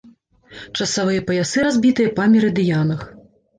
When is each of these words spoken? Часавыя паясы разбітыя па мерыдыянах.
Часавыя 0.79 1.25
паясы 1.27 1.67
разбітыя 1.69 2.15
па 2.19 2.29
мерыдыянах. 2.35 3.09